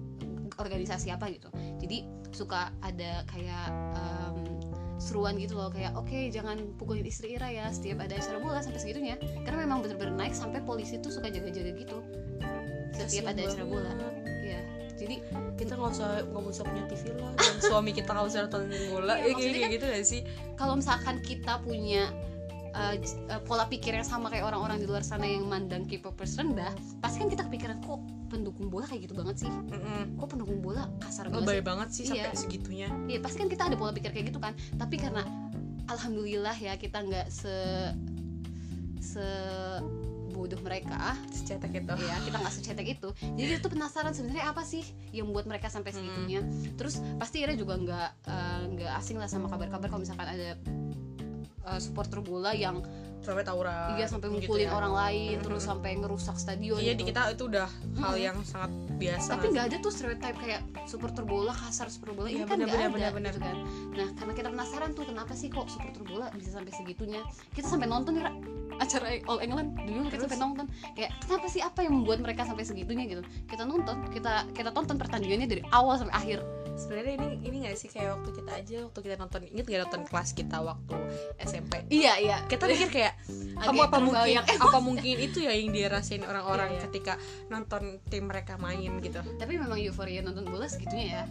[0.57, 1.51] organisasi apa gitu.
[1.83, 4.37] Jadi suka ada kayak em,
[4.97, 8.81] seruan gitu loh kayak oke jangan pukulin istri Ira ya setiap ada acara bola sampai
[8.81, 12.01] segitunya karena memang bener-bener naik sampai polisi tuh suka jaga-jaga gitu
[12.97, 14.36] setiap kasian ada acara bola banget.
[14.96, 15.16] Jadi
[15.54, 19.14] kita nggak usah nggak usah punya TV lah dan suami kita nggak usah nonton bola
[19.14, 20.20] Iya, ya kayak kayak gitu gak sih
[20.56, 22.09] kalau misalkan kita punya
[22.72, 26.72] uh, uh, pola pikir yang sama kayak orang-orang di luar sana yang mandang K-popers rendah,
[26.98, 30.18] pasti kan kita kepikiran kok pendukung bola kayak gitu banget sih, Mm-mm.
[30.18, 31.64] kok pendukung bola kasar banget lebay sih.
[31.64, 32.12] banget sih Iya.
[32.26, 35.22] sampai segitunya Iya pasti kan kita ada pola pikir kayak gitu kan, tapi karena
[35.87, 37.54] alhamdulillah ya kita nggak se
[38.98, 39.24] se
[40.37, 41.16] bodoh mereka.
[41.33, 41.94] Secetek itu.
[42.05, 43.09] Ya kita nggak secetek itu.
[43.16, 44.85] Jadi itu penasaran sebenarnya apa sih
[45.16, 46.44] yang membuat mereka sampai segitunya.
[46.77, 50.55] Terus pasti Ira juga nggak eh, nggak asing lah sama kabar-kabar kalau misalkan ada
[51.64, 52.85] eh, supporter bola yang
[53.18, 54.72] sampai tawuran iya sampai gitu mukulin ya.
[54.72, 55.44] orang lain Mhm.
[55.44, 57.11] terus sampai ngerusak stadion iya di gitu.
[57.11, 58.22] kita itu udah hal Mm-mm.
[58.22, 59.29] yang sangat biasa.
[59.35, 62.29] Tapi nggak ada tuh stereotype kayak supporter bola kasar supporter bola.
[62.29, 63.57] Ini Iya, kan nggak benar, ada benar, benar, gitu kan.
[63.92, 67.20] Nah karena kita penasaran tuh kenapa sih kok supporter bola bisa sampai segitunya?
[67.52, 68.33] Kita sampai nonton ya Ra,
[68.79, 69.68] acara All England.
[69.79, 70.64] Dulu kita sampai nonton.
[70.92, 73.20] Kayak kenapa sih apa yang membuat mereka sampai segitunya gitu?
[73.44, 76.40] Kita nonton kita kita tonton pertandingannya dari awal sampai akhir.
[76.74, 80.02] Sebenarnya ini ini nggak sih kayak waktu kita aja waktu kita nonton inget gak nonton
[80.05, 80.92] kelas kita waktu
[81.38, 82.37] SMP iya iya.
[82.44, 83.14] Kita mikir kayak kayak
[83.57, 84.47] apa apa mungkin terbayang.
[84.66, 86.85] apa mungkin itu ya yang dia rasain orang-orang Iya, iya.
[86.88, 87.12] ketika
[87.47, 91.25] nonton tim mereka main gitu tapi memang euforia nonton bola segitunya ya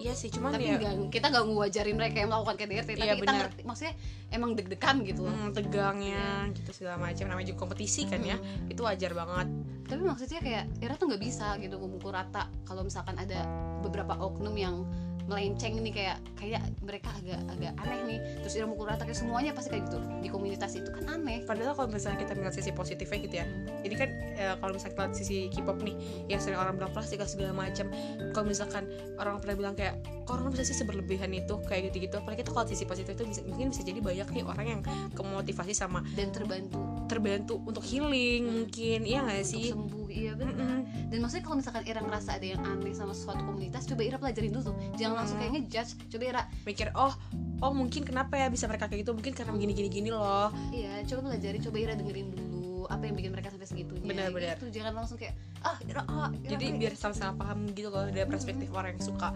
[0.00, 3.14] iya sih cuman tapi ya nggak kita nggak ngewajarin mereka yang melakukan KDRT tapi Iya,
[3.14, 3.40] kita benar.
[3.44, 3.94] ngerti maksudnya
[4.30, 6.24] emang deg-degan gitu loh hmm, tegangnya
[6.56, 8.72] gitu segala macam namanya juga kompetisi kan ya Hmm.
[8.72, 9.48] itu wajar banget
[9.84, 13.44] tapi maksudnya kayak Ira tuh nggak bisa gitu memukul rata kalau misalkan ada
[13.82, 14.88] beberapa oknum yang
[15.30, 18.18] melenceng nih kayak kayak mereka agak agak aneh nih.
[18.42, 21.46] Terus Ira mukul rata kayak semuanya pasti kayak gitu di komunitas itu kan aneh.
[21.46, 23.46] Padahal kalau misalnya kita melihat sisi positifnya gitu ya
[23.84, 25.96] ini kan eh, kalau misalnya kita lihat sisi K-pop nih
[26.28, 27.88] yang sering orang bilang plastik segala macam
[28.32, 28.84] kalau misalkan
[29.16, 31.54] orang pernah bilang kayak kok orang bisa sih seberlebihan itu?
[31.66, 34.44] kayak gitu gitu apalagi kita kalau sisi positif itu bisa, mungkin bisa jadi banyak nih
[34.46, 34.80] orang yang
[35.14, 36.80] kemotivasi sama dan terbantu.
[37.10, 38.54] terbantu untuk healing Hmm.
[38.64, 39.74] mungkin iya nggak sih?
[39.74, 40.52] sembuh iya benar.
[40.52, 41.08] Mm-mm.
[41.08, 44.50] dan maksudnya kalau misalkan Ira ngerasa ada yang aneh sama suatu komunitas coba Ira pelajarin
[44.50, 45.46] dulu jangan langsung Hmm.
[45.46, 46.42] kayak ngejudge coba Ira.
[46.62, 47.14] Mikir oh
[47.60, 49.12] oh mungkin kenapa ya bisa mereka kayak gitu?
[49.12, 50.50] Mungkin karena begini gini gini loh.
[50.70, 52.50] Iya coba pelajari coba Ira dengerin dulu
[52.88, 54.02] apa yang bikin mereka sampai segitunya.
[54.02, 54.56] Benar-benar.
[54.58, 54.66] gitu.
[54.74, 58.68] jangan langsung kayak ah Ira ah Ira jadi biar sama-sama paham gitu loh dari perspektif
[58.72, 59.28] orang yang suka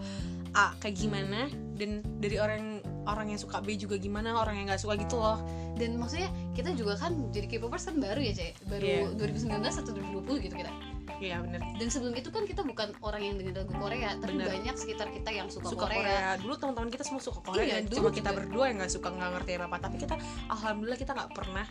[0.53, 4.81] A kayak gimana dan dari orang orang yang suka B juga gimana orang yang nggak
[4.81, 5.39] suka gitu loh
[5.73, 8.99] dan maksudnya kita juga kan jadi K-popers kan baru ya cek baru Iya.
[9.15, 10.71] 2019 atau 2020 gitu kita
[11.17, 14.47] iya bener dan sebelum itu kan kita bukan orang yang dengar lagu Korea tapi Bener.
[14.51, 16.01] banyak sekitar kita yang suka, suka Korea.
[16.01, 16.29] Korea.
[16.37, 18.37] dulu teman-teman kita semua suka Korea Iya, cuma kita juga.
[18.41, 20.15] berdua yang nggak suka nggak ngerti apa tapi kita
[20.49, 21.65] alhamdulillah kita nggak pernah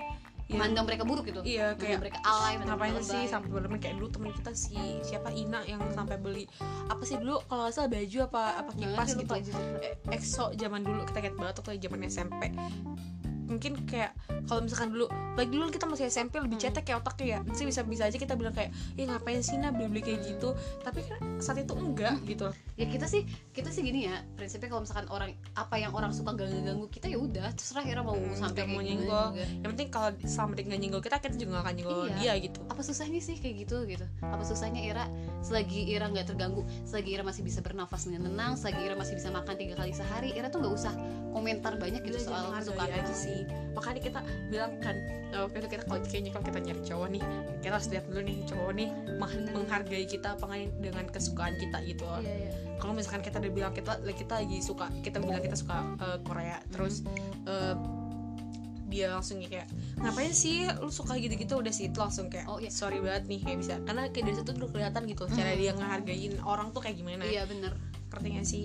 [0.48, 1.40] ya, mandang mereka buruk gitu.
[1.44, 5.64] Iya kayak mereka alay ngapain sih sampai bener kayak dulu temen kita si siapa Ina
[5.64, 6.44] yang sampai beli.
[6.88, 9.32] Apa sih dulu kalau salah baju apa apa kipas gitu.
[9.80, 12.42] E- EXO zaman dulu kita kayak banget waktu zaman SMP
[13.46, 14.12] mungkin kayak
[14.44, 16.64] kalau misalkan dulu lagi dulu kita masih SMP lebih Hmm.
[16.64, 17.38] cetek kayak otaknya ya.
[17.52, 20.52] Sih bisa bisa aja kita bilang kayak ya ngapain sih nah beli beli kayak gitu?
[20.80, 22.46] Tapi kan saat itu enggak gitu.
[22.74, 26.32] Ya kita sih kita sih gini ya prinsipnya kalau misalkan orang apa yang orang suka
[26.32, 29.34] ganggu ganggu kita ya udah terserah Ira mau Hmm, sampai mau juga.
[29.34, 32.14] Yang penting kalau selama dia nggak nyenggol kita kita juga nggak akan nyenggol Iya.
[32.16, 32.60] dia gitu.
[32.64, 34.04] Apa susahnya sih kayak gitu gitu?
[34.20, 35.04] Apa susahnya Ira?
[35.40, 39.28] Selagi Ira nggak terganggu selagi Ira masih bisa bernafas dengan tenang selagi Ira masih bisa
[39.28, 40.94] makan tiga kali sehari Ira tuh nggak usah
[41.30, 43.42] komentar banyak gitu Udah, soal kesukaan hargai aja sih
[43.74, 44.94] makanya kita bilang kan
[45.34, 47.22] eh, waktu itu kita kalau kayaknya kalau kita nyari cowok nih
[47.58, 48.88] kita harus lihat dulu nih cowok nih
[49.50, 52.06] menghargai kita apa nggak dengan kesukaan kita gitu.
[52.22, 52.50] Iya, iya.
[52.78, 56.62] kalau misalkan kita udah bilang kita kita lagi suka kita bilang kita suka eh, Korea
[56.70, 57.02] terus
[57.44, 57.74] eh,
[58.84, 59.66] dia langsung kayak
[59.98, 61.58] ngapain sih lu suka gitu-gitu?
[61.58, 62.70] Udah sih itu langsung kayak Oh, iya.
[62.70, 63.74] sorry banget nih kayak bisa.
[63.82, 65.58] Karena kayak dari situ dulu kelihatan gitu cara Hmm.
[65.58, 67.26] dia ngehargain orang tuh kayak gimana.
[67.26, 67.74] Iya bener.
[68.14, 68.64] Ngerti gak sih?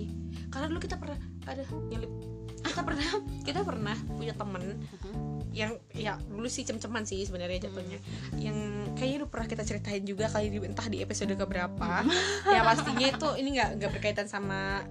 [0.54, 1.18] Karena dulu kita pernah
[1.50, 2.12] ada nyelip
[2.60, 3.08] kita pernah
[3.42, 5.18] kita pernah punya temen Mhm.
[5.50, 7.98] yang ya dulu sih cem-ceman sih sebenarnya jatuhnya.
[7.98, 8.38] Hmm.
[8.38, 8.56] yang
[8.94, 12.06] kayaknya udah pernah kita ceritain juga kali di entah di episode keberapa.
[12.06, 12.54] Hmm.
[12.54, 14.86] ya pastinya itu ini nggak nggak berkaitan sama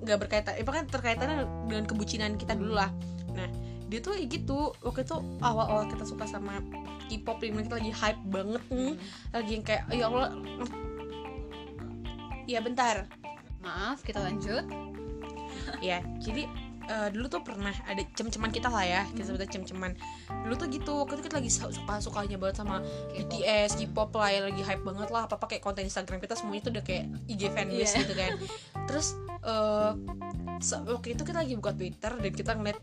[0.00, 2.90] nggak berkaitan itu kan terkaitannya dengan kebucinan kita dulu lah.
[3.36, 3.48] Nah
[3.86, 4.70] dia tuh gitu.
[4.82, 6.58] Waktu itu awal-awal kita suka sama
[7.10, 8.94] K-pop di mana kita lagi hype banget nih
[9.34, 10.30] lagi yang kayak ya Allah
[12.46, 13.06] ya bentar.
[13.60, 14.64] Maaf kita lanjut.
[15.78, 16.48] Ya jadi
[16.90, 19.94] eh, dulu tuh pernah ada cem-ceman kita lah ya kita sebutnya cem-ceman
[20.42, 23.30] dulu tuh gitu waktu itu kita lagi suka sukanya banget sama K-pop.
[23.30, 26.62] BTS, K-pop lah yang lagi hype banget lah apa apa kayak konten Instagram kita semuanya
[26.62, 28.02] tuh udah kayak IG fanbase Iya.
[28.02, 28.30] gitu kan
[28.84, 29.06] terus
[29.40, 29.92] eh
[30.58, 32.78] se- waktu itu kita lagi buka Twitter dan kita ngeliat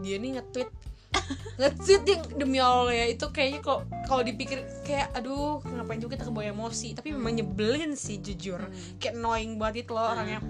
[0.00, 0.70] dia nih nge-tweet
[1.60, 6.26] nge-tweet yang demi Allah ya itu kayaknya kok kalau dipikir kayak aduh ngapain juga kita
[6.26, 8.98] kebawa emosi tapi memang nyebelin sih jujur Hmm.
[8.98, 10.40] kayak annoying banget itu loh orangnya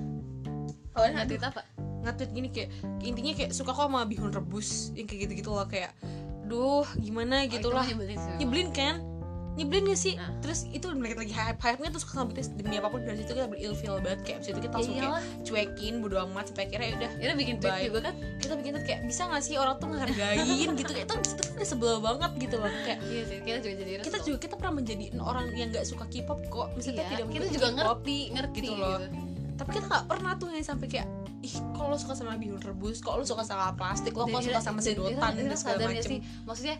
[0.95, 1.74] oh nggak apa
[2.05, 2.69] nge-tweet gini kayak
[3.01, 5.91] intinya kayak suka kok sama bihun rebus yang kayak gitu-gitu loh kayak
[6.45, 7.49] duh gimana?
[7.49, 7.89] Gitu Oh, lah.
[7.89, 8.97] nyebelin nyebelin kan?
[9.55, 10.19] Nyebelin gak sih?
[10.19, 10.35] Nah.
[10.43, 13.47] terus itu mereka lagi hype hype nya terus nge demi apa pun dari situ kita
[13.47, 14.21] berilfeel banget.
[14.27, 15.15] Kayak abis itu kita ya langsung kayak
[15.47, 18.15] cuekin bodo amat sampai akhirnya ya udah Ira bikin tweet juga kan?
[18.43, 20.43] Kita bikin tweet kayak bisa gak sih orang tuh ngehargain?
[20.75, 22.71] gitu kayak itu itu kan udah sebel banget gitu loh.
[22.83, 26.05] Kayak iya sih kita juga jadi kita juga kita pernah menjadi orang yang gak suka
[26.11, 26.69] K-pop kok.
[26.75, 28.99] Misalnya iya, tidak kita juga ngerti ngerti gitu loh.
[29.55, 31.07] tapi kita nggak pernah tuh yang sampai kayak
[31.45, 32.99] ih kok lo suka sama bihun rebus?
[32.99, 34.17] Kok lo suka sama plastik?
[34.17, 36.11] Lo kok suka Ira- sama sedotan Ira- dan Ira segala macem?
[36.11, 36.21] sih?
[36.49, 36.77] Maksudnya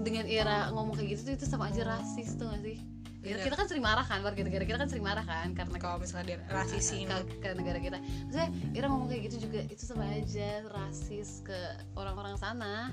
[0.00, 2.80] dengan Ira ngomong kayak gitu tuh itu sama aja rasis tuh gak sih?
[3.18, 3.44] Ira- Bener.
[3.44, 6.24] kita kan sering marah kan warga negara kita kan sering marah kan karena kalau misalnya
[6.24, 7.98] dia rasisin ke, ke negara kita.
[8.00, 11.58] Maksudnya Ira ngomong kayak gitu juga itu sama aja rasis ke
[11.92, 12.88] orang-orang sana.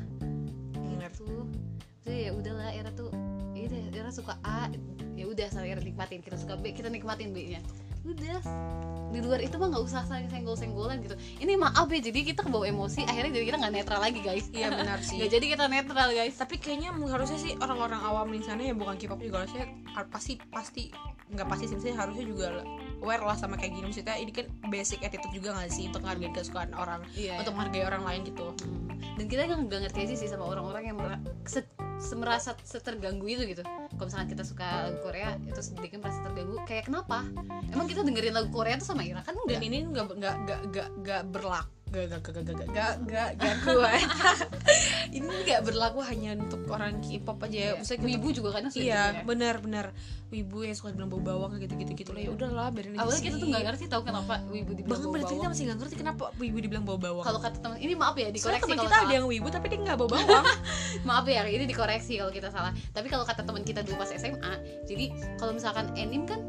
[0.75, 1.07] Bener.
[1.07, 1.47] gitu.
[2.03, 3.09] Jadi ya udahlah Ira tuh
[3.55, 4.67] ya udah Ira suka A
[5.15, 6.19] ya udah sama Ira nikmatin.
[6.19, 7.61] Kita suka B kita nikmatin B nya
[8.05, 8.39] udah.
[9.05, 11.15] Di luar itu mah nggak usah saling senggol-senggolan gitu.
[11.39, 14.45] Ini maaf ya jadi kita kebawa emosi akhirnya jadi kita nggak netral lagi guys.
[14.51, 15.15] Iya benar sih.
[15.23, 16.35] Nggak jadi kita netral guys.
[16.35, 19.65] Tapi kayaknya harusnya sih orang-orang awam di sana ya bukan K-pop juga harusnya
[19.95, 20.91] har- pasti pasti
[21.25, 22.61] nggak pasti sih harusnya juga
[23.01, 23.87] aware lah sama kayak gini.
[23.87, 27.87] Maksudnya ini kan basic attitude juga nggak sih untuk menghargai kesukaan orang iya untuk menghargai
[27.87, 28.51] orang lain gitu.
[28.61, 28.83] Hmm.
[29.15, 31.67] dan kita nggak nggak ngerti sih sama orang-orang yang mera- se-
[31.99, 33.63] semerasa seterganggu itu gitu.
[33.63, 36.14] Kalau misalnya kita suka lagu Korea itu sedikit merasa terganggu
[36.65, 37.21] kayak kenapa?
[37.69, 39.21] Emang kita dengerin lagu Korea tuh sama Ira?
[39.21, 40.35] Kan dan ini nggak nggak
[40.73, 42.93] nggak nggak berlaku gak gak gak gak gak.
[43.05, 44.01] Gak gak kuat.
[45.17, 47.71] Ini gak berlaku hanya untuk orang K-pop aja ya.
[47.77, 47.93] Iya.
[47.95, 48.03] Yeah.
[48.03, 49.03] wibu juga kan iya gitu ya.
[49.23, 49.85] benar benar.
[50.33, 52.21] Wibu yang suka bilang bau bawang kayak gitu gitu gitu lah.
[52.25, 55.49] Ya udahlah biarin awalnya kita tuh nggak ngerti tau kenapa wibu dibilang bahkan berarti kita
[55.53, 58.65] masih gak ngerti kenapa wibu dibilang bau bawang kalau kata teman ini maaf ya dikoreksi
[58.65, 59.07] kalau kita salah.
[59.07, 60.45] ada yang wibu tapi dia nggak bau bawang
[61.07, 62.73] maaf ya ini dikoreksi kalau kita salah.
[62.91, 64.53] Tapi kalau kata teman kita dulu pas SMA
[64.89, 65.05] jadi
[65.37, 66.41] kalau misalkan anime kan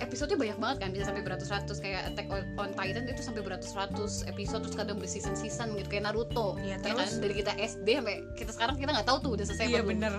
[0.00, 4.64] episodenya banyak banget kan bisa sampai beratus-ratus kayak Attack on, Titan itu sampai beratus-ratus episode
[4.66, 6.56] terus kadang berseason-season gitu kayak Naruto.
[6.60, 6.98] Iya, ya terus?
[6.98, 10.12] kan dari kita SD sampai kita sekarang kita nggak tahu tuh udah selesai iya bener.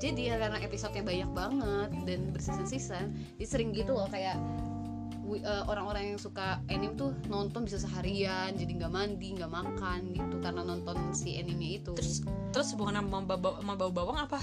[0.00, 4.40] Jadi ya karena episodenya banyak banget dan berseason-season jadi sering gitu loh kayak
[5.36, 10.40] eh, orang-orang yang suka anime tuh nonton bisa seharian jadi nggak mandi nggak makan gitu
[10.40, 11.92] karena nonton si anime itu.
[11.92, 14.40] Terus terus hubungan sama bau bawang apa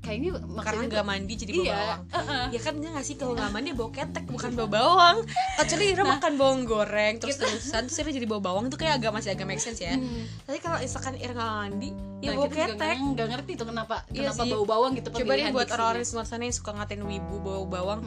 [0.00, 2.00] kayaknya karena maksudnya nggak mandi jadi bau iya bawang
[2.54, 3.14] ya kan nggak sih?
[3.14, 5.16] Kalau nggak mandi bau ketek bukan bau bawang
[5.54, 9.12] kecuali Ira makan bawang goreng terus terusan terus Ira jadi bau bawang itu kayak agak
[9.12, 9.92] masih agak make sense ya.
[9.92, 10.24] Hmm.
[10.42, 12.96] tapi kalau misalkan Ira nggak mandi ya Nah, bau ketek.
[12.96, 14.50] nggak- ngerti tuh kenapa Iya kenapa sih.
[14.50, 17.64] bau bawang gitu coba deh buat orang-orang di luar sana yang suka ngatain wibu bau
[17.64, 18.00] bawang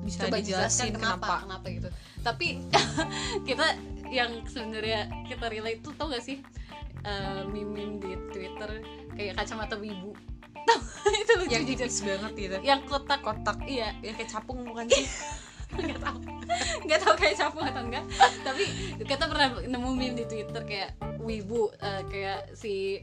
[0.00, 1.88] bisa coba dijelasin kenapa kenapa, kenapa gitu.
[2.20, 2.46] Tapi
[3.48, 3.66] kita
[4.06, 6.40] yang sebenarnya kita relate tuh tau gak sih?
[7.00, 8.80] Eh, meme di Twitter
[9.12, 10.12] kayak kacamata wibu
[10.64, 10.80] tau
[11.22, 12.56] itu lucu yang tipis banget gitu.
[12.64, 13.20] Yang kotak.
[13.20, 13.92] Kotak iya.
[14.00, 15.06] Yang kayak capung bukan sih?
[15.74, 16.18] Nggak tahu.
[16.86, 18.04] Nggak tahu kayak capung atau enggak.
[18.46, 18.64] Tapi
[19.02, 23.00] kita pernah nemu meme di Twitter kayak wibu eh, kayak si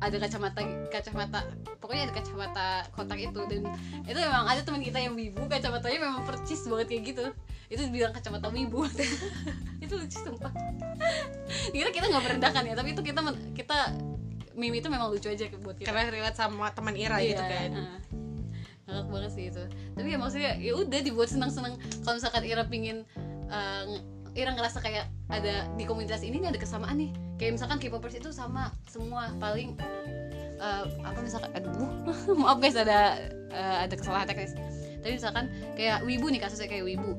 [0.00, 1.40] ada kacamata kacamata
[1.82, 3.40] pokoknya ada kacamata kotak itu.
[3.50, 3.66] Dan
[4.06, 7.24] itu memang ada teman kita yang wibu kacamatanya memang percis banget kayak gitu.
[7.70, 8.86] Itu bilang kacamata wibu.
[9.84, 10.52] Itu lucu sumpah.
[11.70, 13.20] Kira kita nggak merendahkan ya tapi itu kita
[13.54, 13.78] kita
[14.60, 15.88] meme itu memang lucu aja buat kita.
[15.88, 17.70] Karena relate sama teman Ira gitu kan.
[17.72, 18.00] heeh.
[18.84, 19.62] ngakak banget sih itu.
[19.94, 21.78] Tapi ya maksudnya ya udah dibuat senang-senang.
[22.04, 23.06] Kalau misalkan Ira pingin
[23.86, 27.10] nge- Ira ngerasa kayak ada di komunitas ini nih ada kesamaan nih.
[27.38, 29.78] Kayak misalkan K-popers itu sama semua paling
[30.60, 31.72] eh, apa misalkan aduh
[32.42, 33.16] maaf guys ada
[33.50, 34.54] eh, ada kesalahan teknis.
[35.00, 37.16] Tapi misalkan kayak wibu nih kasusnya kayak wibu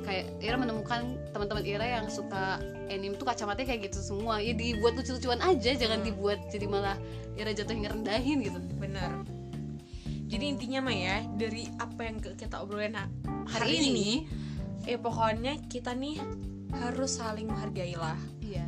[0.00, 4.94] kayak Ira menemukan teman-teman Ira yang suka anime tuh kacamatanya kayak gitu semua ya dibuat
[4.94, 6.06] lucu-lucuan aja jangan Hmm.
[6.06, 6.96] dibuat jadi malah
[7.34, 9.22] Ira jatuh ngerendahin gitu benar
[10.26, 13.10] jadi intinya mah ya dari apa yang kita obrolin ha-
[13.48, 14.10] hari, Hari ini, ini.
[14.84, 16.22] ya pokoknya kita nih
[16.72, 18.66] harus saling menghargai lah Iya.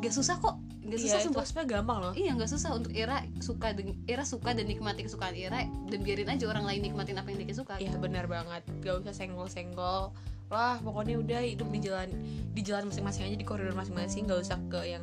[0.00, 0.56] Gak susah kok.
[0.82, 1.44] Gak Iya, susah itu sumpah.
[1.46, 3.70] sebenarnya gampang loh Iya nggak susah untuk Ira suka
[4.04, 7.54] Ira suka dan nikmati kesukaan Ira dan biarin aja orang lain nikmatin apa yang dia
[7.54, 7.78] suka.
[7.78, 10.10] Iya benar banget gak usah senggol-senggol
[10.52, 12.08] lah pokoknya udah hidup di jalan
[12.52, 15.00] di jalan masing-masing aja di koridor masing-masing gak usah ke yang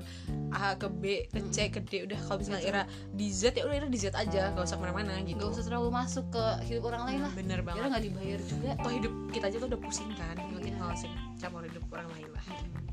[0.53, 2.61] A ke B ke C ke D udah kalau misalnya.
[2.61, 5.57] Ira di Z ya udah Ira di Z aja gak usah ke mana-mana gitu Gak
[5.57, 7.33] usah terlalu masuk ke hidup orang lain lah.
[7.33, 8.69] bener Ira banget nggak dibayar juga.
[8.77, 10.79] toh hidup kita aja tuh udah pusing kan mungkin Iya.
[10.79, 12.45] hal sih campur hidup orang lain lah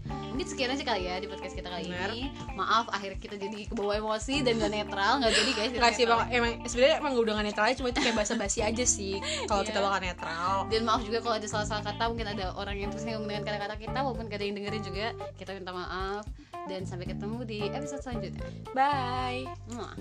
[0.07, 2.15] Mungkin sekian aja kali ya di podcast kita kali Benar.
[2.15, 2.31] ini.
[2.55, 5.71] Maaf akhirnya kita jadi kebawa emosi dan gak netral nggak jadi guys.
[5.73, 9.19] Enggak sih bang, emang sebenarnya emang udah gak netral cuma itu kayak basa-basi aja sih
[9.45, 9.69] kalau Iya.
[9.69, 13.27] kita bakal netral Dan maaf juga kalau ada salah-salah kata mungkin ada orang yang tersinggung
[13.27, 16.23] dengan kata-kata kita walaupun gak ada yang dengerin juga kita minta maaf
[16.67, 18.47] dan sampai ketemu di episode selanjutnya.
[18.71, 19.43] bye
[19.75, 19.95] Mwah.